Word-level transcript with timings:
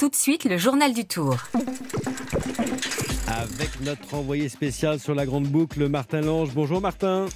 Tout 0.00 0.08
de 0.08 0.16
suite, 0.16 0.46
le 0.46 0.56
journal 0.56 0.94
du 0.94 1.04
Tour. 1.04 1.36
Avec 3.26 3.82
notre 3.82 4.14
envoyé 4.14 4.48
spécial 4.48 4.98
sur 4.98 5.14
la 5.14 5.26
grande 5.26 5.44
boucle, 5.44 5.90
Martin 5.90 6.22
Lange. 6.22 6.54
Bonjour 6.54 6.80
Martin. 6.80 7.26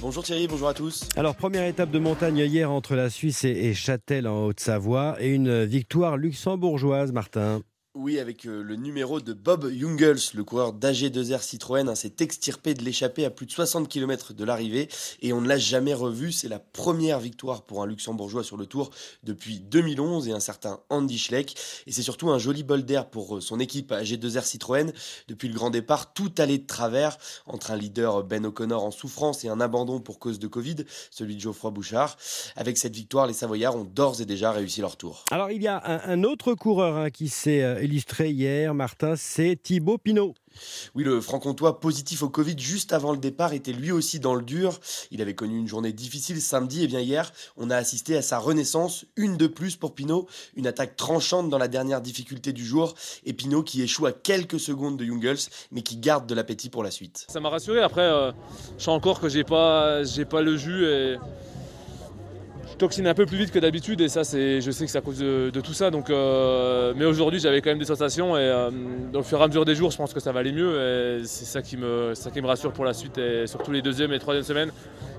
Bonjour 0.00 0.24
Thierry, 0.24 0.48
bonjour 0.48 0.66
à 0.66 0.74
tous. 0.74 1.08
Alors, 1.14 1.36
première 1.36 1.64
étape 1.64 1.92
de 1.92 2.00
montagne 2.00 2.38
hier 2.38 2.72
entre 2.72 2.96
la 2.96 3.08
Suisse 3.08 3.44
et 3.44 3.72
Châtel 3.72 4.26
en 4.26 4.46
Haute-Savoie 4.46 5.14
et 5.20 5.28
une 5.28 5.64
victoire 5.64 6.16
luxembourgeoise, 6.16 7.12
Martin. 7.12 7.62
Oui, 8.00 8.20
avec 8.20 8.46
euh, 8.46 8.62
le 8.62 8.76
numéro 8.76 9.20
de 9.20 9.32
Bob 9.32 9.68
Jungels, 9.72 10.20
le 10.34 10.44
coureur 10.44 10.72
d'AG2R 10.72 11.42
Citroën, 11.42 11.88
hein, 11.88 11.96
s'est 11.96 12.12
extirpé 12.20 12.72
de 12.72 12.84
l'échappée 12.84 13.24
à 13.24 13.30
plus 13.30 13.44
de 13.44 13.50
60 13.50 13.88
km 13.88 14.34
de 14.34 14.44
l'arrivée 14.44 14.88
et 15.20 15.32
on 15.32 15.40
ne 15.40 15.48
l'a 15.48 15.58
jamais 15.58 15.94
revu. 15.94 16.30
C'est 16.30 16.46
la 16.46 16.60
première 16.60 17.18
victoire 17.18 17.62
pour 17.62 17.82
un 17.82 17.88
luxembourgeois 17.88 18.44
sur 18.44 18.56
le 18.56 18.66
tour 18.66 18.90
depuis 19.24 19.58
2011 19.58 20.28
et 20.28 20.32
un 20.32 20.38
certain 20.38 20.78
Andy 20.90 21.18
Schleck. 21.18 21.56
Et 21.88 21.92
c'est 21.92 22.02
surtout 22.02 22.30
un 22.30 22.38
joli 22.38 22.62
bol 22.62 22.84
d'air 22.84 23.10
pour 23.10 23.38
euh, 23.38 23.40
son 23.40 23.58
équipe 23.58 23.90
AG2R 23.90 24.44
Citroën. 24.44 24.92
Depuis 25.26 25.48
le 25.48 25.54
grand 25.54 25.70
départ, 25.70 26.12
tout 26.12 26.30
allait 26.38 26.58
de 26.58 26.66
travers 26.68 27.18
entre 27.46 27.72
un 27.72 27.76
leader 27.76 28.22
Ben 28.22 28.46
O'Connor 28.46 28.84
en 28.84 28.92
souffrance 28.92 29.44
et 29.44 29.48
un 29.48 29.60
abandon 29.60 29.98
pour 29.98 30.20
cause 30.20 30.38
de 30.38 30.46
Covid, 30.46 30.76
celui 31.10 31.34
de 31.34 31.40
Geoffroy 31.40 31.72
Bouchard. 31.72 32.16
Avec 32.54 32.78
cette 32.78 32.94
victoire, 32.94 33.26
les 33.26 33.34
Savoyards 33.34 33.74
ont 33.74 33.82
d'ores 33.82 34.20
et 34.20 34.24
déjà 34.24 34.52
réussi 34.52 34.82
leur 34.82 34.96
tour. 34.96 35.24
Alors, 35.32 35.50
il 35.50 35.62
y 35.64 35.66
a 35.66 35.82
un, 35.84 36.22
autre 36.22 36.54
coureur 36.54 36.96
hein, 36.96 37.10
qui 37.10 37.28
s'est 37.28 37.62
euh, 37.62 37.87
illustré 37.88 38.30
hier, 38.30 38.74
Martin, 38.74 39.14
c'est 39.16 39.58
Thibaut 39.62 39.96
Pinot. 39.96 40.34
Oui, 40.94 41.04
le 41.04 41.20
franc-comtois 41.20 41.80
positif 41.80 42.22
au 42.22 42.28
Covid 42.28 42.58
juste 42.58 42.92
avant 42.92 43.12
le 43.12 43.18
départ 43.18 43.54
était 43.54 43.72
lui 43.72 43.92
aussi 43.92 44.20
dans 44.20 44.34
le 44.34 44.42
dur. 44.42 44.78
Il 45.10 45.22
avait 45.22 45.34
connu 45.34 45.56
une 45.58 45.68
journée 45.68 45.92
difficile 45.92 46.40
samedi 46.42 46.84
et 46.84 46.86
bien 46.86 47.00
hier, 47.00 47.32
on 47.56 47.70
a 47.70 47.76
assisté 47.76 48.16
à 48.16 48.22
sa 48.22 48.38
renaissance, 48.38 49.06
une 49.16 49.36
de 49.36 49.46
plus 49.46 49.76
pour 49.76 49.94
Pinot, 49.94 50.28
une 50.54 50.66
attaque 50.66 50.96
tranchante 50.96 51.48
dans 51.48 51.58
la 51.58 51.68
dernière 51.68 52.02
difficulté 52.02 52.52
du 52.52 52.64
jour 52.64 52.94
et 53.24 53.32
Pinot 53.32 53.62
qui 53.62 53.82
échoue 53.82 54.04
à 54.04 54.12
quelques 54.12 54.60
secondes 54.60 54.98
de 54.98 55.04
Jungels 55.04 55.38
mais 55.72 55.82
qui 55.82 55.96
garde 55.96 56.26
de 56.26 56.34
l'appétit 56.34 56.68
pour 56.68 56.82
la 56.82 56.90
suite. 56.90 57.24
Ça 57.28 57.40
m'a 57.40 57.48
rassuré 57.48 57.80
après 57.80 58.02
euh, 58.02 58.32
je 58.76 58.84
sens 58.84 58.96
encore 58.96 59.20
que 59.20 59.28
j'ai 59.28 59.44
pas 59.44 60.02
j'ai 60.04 60.24
pas 60.24 60.42
le 60.42 60.56
jus 60.56 60.84
et 60.84 61.16
toxine 62.78 63.06
un 63.06 63.14
peu 63.14 63.26
plus 63.26 63.36
vite 63.36 63.50
que 63.50 63.58
d'habitude 63.58 64.00
et 64.00 64.08
ça 64.08 64.24
c'est 64.24 64.60
je 64.60 64.70
sais 64.70 64.84
que 64.84 64.90
c'est 64.90 64.98
à 64.98 65.02
cause 65.02 65.18
de, 65.18 65.60
tout 65.60 65.74
ça 65.74 65.90
donc 65.90 66.10
euh, 66.10 66.94
mais 66.96 67.04
aujourd'hui 67.04 67.40
j'avais 67.40 67.60
quand 67.60 67.70
même 67.70 67.78
des 67.78 67.84
sensations 67.84 68.36
et 68.36 68.40
euh, 68.40 68.70
au 69.14 69.22
fur 69.22 69.40
et 69.40 69.42
à 69.42 69.46
mesure 69.48 69.64
des 69.64 69.74
jours 69.74 69.90
je 69.90 69.96
pense 69.96 70.14
que 70.14 70.20
ça 70.20 70.32
va 70.32 70.40
aller 70.40 70.52
mieux 70.52 71.18
et 71.20 71.24
c'est 71.24 71.44
ça 71.44 71.60
qui 71.60 71.76
me 71.76 72.14
ça 72.14 72.30
qui 72.30 72.40
me 72.40 72.46
rassure 72.46 72.72
pour 72.72 72.84
la 72.84 72.94
suite 72.94 73.18
et 73.18 73.46
surtout 73.46 73.72
les 73.72 73.82
deuxième 73.82 74.12
et 74.12 74.18
troisième 74.18 74.44
semaines 74.44 74.70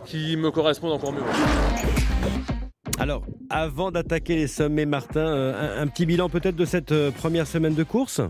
qui 0.05 0.37
me 0.37 0.49
correspondent 0.49 0.93
encore 0.93 1.13
mieux. 1.13 1.21
Alors, 2.99 3.23
avant 3.49 3.91
d'attaquer 3.91 4.35
les 4.35 4.47
sommets, 4.47 4.85
Martin, 4.85 5.19
euh, 5.19 5.81
un, 5.81 5.87
petit 5.87 6.05
bilan 6.05 6.29
peut-être 6.29 6.55
de 6.55 6.65
cette 6.65 6.91
euh, 6.91 7.11
première 7.11 7.47
semaine 7.47 7.73
de 7.73 7.83
course? 7.83 8.21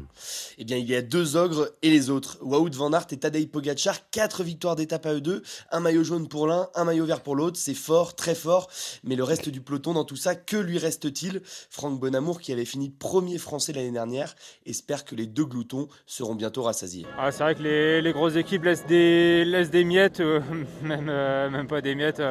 Eh 0.57 0.63
bien, 0.63 0.77
il 0.77 0.89
y 0.89 0.95
a 0.95 1.01
deux 1.01 1.35
ogres 1.35 1.69
et 1.81 1.89
les 1.89 2.09
autres. 2.09 2.37
Wout 2.41 2.69
van 2.73 2.93
Aert 2.93 3.07
et 3.11 3.17
Tadej 3.17 3.47
Pogacar, 3.47 4.09
quatre 4.11 4.43
victoires 4.43 4.75
d'étape 4.75 5.05
à 5.05 5.13
eux 5.13 5.21
deux, 5.21 5.43
un 5.71 5.79
maillot 5.79 6.03
jaune 6.03 6.27
pour 6.27 6.47
l'un, 6.47 6.69
un 6.75 6.85
maillot 6.85 7.05
vert 7.05 7.21
pour 7.21 7.35
l'autre. 7.35 7.57
C'est 7.57 7.73
fort, 7.73 8.15
très 8.15 8.35
fort. 8.35 8.69
Mais 9.03 9.15
le 9.15 9.23
reste 9.23 9.49
du 9.49 9.61
peloton 9.61 9.93
dans 9.93 10.05
tout 10.05 10.15
ça, 10.15 10.35
que 10.35 10.57
lui 10.57 10.77
reste-t-il? 10.77 11.41
Franck 11.69 11.99
Bonamour, 11.99 12.39
qui 12.39 12.53
avait 12.53 12.65
fini 12.65 12.89
premier 12.89 13.37
français 13.37 13.73
l'année 13.73 13.91
dernière, 13.91 14.35
espère 14.65 15.05
que 15.05 15.15
les 15.15 15.27
deux 15.27 15.45
gloutons 15.45 15.87
seront 16.05 16.35
bientôt 16.35 16.63
rassasiés. 16.63 17.05
Ah, 17.17 17.31
c'est 17.31 17.43
vrai 17.43 17.55
que 17.55 17.63
les, 17.63 18.13
grosses 18.13 18.35
équipes 18.35 18.63
laissent 18.63 18.85
des, 18.85 19.43
laissent 19.45 19.71
des 19.71 19.83
miettes, 19.83 20.21
euh, 20.21 20.39
même, 20.83 21.05
même 21.51 21.67
pas 21.67 21.81
des 21.81 21.95
miettes 21.95 22.21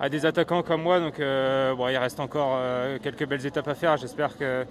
à 0.00 0.08
des 0.08 0.26
attaquants 0.26 0.62
comme 0.62 0.82
moi. 0.82 1.00
Donc 1.00 1.20
euh, 1.20 1.74
bon, 1.74 1.88
il 1.88 1.96
reste 1.96 2.20
encore 2.20 2.56
euh, 2.56 2.98
quelques 3.02 3.26
belles 3.26 3.44
étapes 3.44 3.68
à 3.68 3.74
faire. 3.74 3.96
J'espère 3.96 4.36
que, 4.36 4.64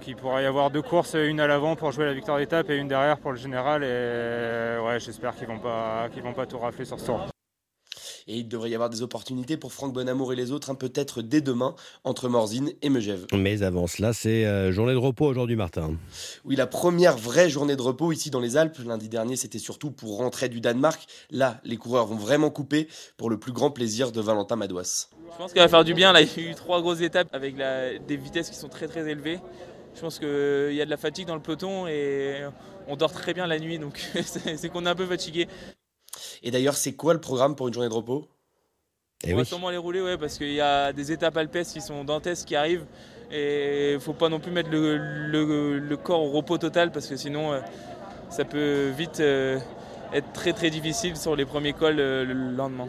qu'il 0.00 0.16
pourra 0.16 0.42
y 0.42 0.46
avoir 0.46 0.70
deux 0.70 0.82
courses, 0.82 1.14
une 1.14 1.40
à 1.40 1.46
l'avant 1.46 1.76
pour 1.76 1.92
jouer 1.92 2.06
la 2.06 2.14
victoire 2.14 2.38
d'étape 2.38 2.70
et 2.70 2.76
une 2.76 2.88
derrière 2.88 3.18
pour 3.18 3.32
le 3.32 3.38
général. 3.38 3.82
Et 3.82 4.78
ouais, 4.84 4.98
j'espère 5.00 5.34
qu'ils 5.34 5.48
vont 5.48 5.58
pas 5.58 6.08
qu'ils 6.12 6.22
vont 6.22 6.34
pas 6.34 6.46
tout 6.46 6.58
rafler 6.58 6.84
sur 6.84 6.98
ce 6.98 7.06
tour. 7.06 7.37
Et 8.28 8.36
il 8.36 8.48
devrait 8.48 8.68
y 8.68 8.74
avoir 8.74 8.90
des 8.90 9.00
opportunités 9.00 9.56
pour 9.56 9.72
Franck 9.72 9.94
Bonamour 9.94 10.34
et 10.34 10.36
les 10.36 10.52
autres, 10.52 10.68
hein, 10.68 10.74
peut-être 10.74 11.22
dès 11.22 11.40
demain, 11.40 11.74
entre 12.04 12.28
Morzine 12.28 12.72
et 12.82 12.90
Megève. 12.90 13.26
Mais 13.32 13.62
avant 13.62 13.86
cela, 13.86 14.12
c'est 14.12 14.44
euh, 14.44 14.70
journée 14.70 14.92
de 14.92 14.98
repos 14.98 15.24
aujourd'hui, 15.24 15.56
Martin. 15.56 15.94
Oui, 16.44 16.54
la 16.54 16.66
première 16.66 17.16
vraie 17.16 17.48
journée 17.48 17.74
de 17.74 17.80
repos 17.80 18.12
ici 18.12 18.28
dans 18.28 18.40
les 18.40 18.58
Alpes. 18.58 18.76
Lundi 18.84 19.08
dernier, 19.08 19.36
c'était 19.36 19.58
surtout 19.58 19.90
pour 19.90 20.18
rentrer 20.18 20.50
du 20.50 20.60
Danemark. 20.60 21.06
Là, 21.30 21.58
les 21.64 21.78
coureurs 21.78 22.06
vont 22.06 22.16
vraiment 22.16 22.50
couper 22.50 22.88
pour 23.16 23.30
le 23.30 23.38
plus 23.38 23.52
grand 23.52 23.70
plaisir 23.70 24.12
de 24.12 24.20
Valentin 24.20 24.56
Madouas. 24.56 25.08
Je 25.32 25.36
pense 25.38 25.52
qu'il 25.52 25.62
va 25.62 25.68
faire 25.68 25.84
du 25.84 25.94
bien. 25.94 26.12
Là, 26.12 26.20
il 26.20 26.28
y 26.28 26.46
a 26.46 26.50
eu 26.50 26.54
trois 26.54 26.82
grosses 26.82 27.00
étapes 27.00 27.28
avec 27.32 27.56
des 27.56 28.16
vitesses 28.16 28.50
qui 28.50 28.56
sont 28.56 28.68
très 28.68 28.88
très 28.88 29.08
élevées. 29.08 29.40
Je 29.94 30.00
pense 30.00 30.18
qu'il 30.18 30.74
y 30.74 30.82
a 30.82 30.84
de 30.84 30.90
la 30.90 30.96
fatigue 30.98 31.26
dans 31.26 31.34
le 31.34 31.40
peloton 31.40 31.86
et 31.86 32.42
on 32.88 32.96
dort 32.96 33.12
très 33.12 33.34
bien 33.34 33.46
la 33.46 33.58
nuit, 33.58 33.78
donc 33.78 34.00
c'est 34.22 34.68
qu'on 34.68 34.86
est 34.86 34.88
un 34.88 34.94
peu 34.94 35.06
fatigué. 35.06 35.48
Et 36.42 36.50
d'ailleurs, 36.50 36.76
c'est 36.76 36.92
quoi 36.92 37.14
le 37.14 37.20
programme 37.20 37.54
pour 37.56 37.68
une 37.68 37.74
journée 37.74 37.88
de 37.88 37.94
repos 37.94 38.28
eh 39.24 39.34
On 39.34 39.36
va 39.36 39.44
sûrement 39.44 39.70
les 39.70 39.76
rouler, 39.76 40.00
ouais, 40.00 40.18
parce 40.18 40.38
qu'il 40.38 40.52
y 40.52 40.60
a 40.60 40.92
des 40.92 41.12
étapes 41.12 41.36
alpestres 41.36 41.74
qui 41.74 41.80
sont 41.80 42.04
dantesques 42.04 42.46
qui 42.46 42.56
arrivent. 42.56 42.86
Et 43.30 43.90
il 43.90 43.94
ne 43.94 43.98
faut 43.98 44.14
pas 44.14 44.28
non 44.28 44.40
plus 44.40 44.50
mettre 44.50 44.70
le, 44.70 45.96
corps 45.96 46.22
au 46.22 46.30
repos 46.30 46.58
total, 46.58 46.92
parce 46.92 47.06
que 47.06 47.16
sinon, 47.16 47.52
euh, 47.52 47.60
ça 48.30 48.44
peut 48.44 48.90
vite 48.96 49.20
euh, 49.20 49.58
être 50.12 50.32
très 50.32 50.52
très 50.52 50.70
difficile 50.70 51.16
sur 51.16 51.36
les 51.36 51.44
premiers 51.44 51.72
cols 51.72 52.00
euh, 52.00 52.24
le 52.24 52.34
lendemain 52.56 52.88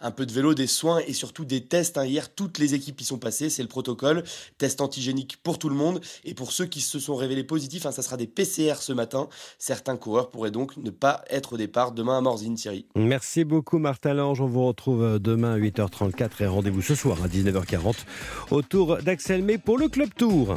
un 0.00 0.10
peu 0.10 0.26
de 0.26 0.32
vélo, 0.32 0.54
des 0.54 0.66
soins 0.66 1.00
et 1.06 1.12
surtout 1.12 1.44
des 1.44 1.64
tests. 1.64 1.98
Hein. 1.98 2.04
Hier, 2.04 2.34
toutes 2.34 2.58
les 2.58 2.74
équipes 2.74 3.00
y 3.00 3.04
sont 3.04 3.18
passées, 3.18 3.50
c'est 3.50 3.62
le 3.62 3.68
protocole. 3.68 4.24
Test 4.58 4.80
antigénique 4.80 5.38
pour 5.42 5.58
tout 5.58 5.68
le 5.68 5.74
monde. 5.74 6.00
Et 6.24 6.34
pour 6.34 6.52
ceux 6.52 6.66
qui 6.66 6.80
se 6.80 6.98
sont 6.98 7.16
révélés 7.16 7.44
positifs, 7.44 7.86
hein, 7.86 7.92
ça 7.92 8.02
sera 8.02 8.16
des 8.16 8.26
PCR 8.26 8.74
ce 8.80 8.92
matin. 8.92 9.28
Certains 9.58 9.96
coureurs 9.96 10.30
pourraient 10.30 10.50
donc 10.50 10.76
ne 10.76 10.90
pas 10.90 11.24
être 11.30 11.54
au 11.54 11.56
départ 11.56 11.92
demain 11.92 12.18
à 12.18 12.20
Morzine, 12.20 12.54
Thierry. 12.54 12.86
Merci 12.94 13.44
beaucoup, 13.44 13.78
Martin 13.78 14.14
Lange. 14.14 14.40
On 14.40 14.46
vous 14.46 14.66
retrouve 14.66 15.02
euh, 15.02 15.18
demain 15.18 15.54
à 15.54 15.58
8h34 15.58 16.30
et 16.40 16.46
rendez-vous 16.46 16.82
ce 16.82 16.94
soir 16.94 17.18
à 17.22 17.28
19h40 17.28 17.94
autour 18.50 18.98
d'Axel 18.98 19.42
May 19.42 19.58
pour 19.58 19.78
le 19.78 19.88
Club 19.88 20.10
Tour. 20.16 20.56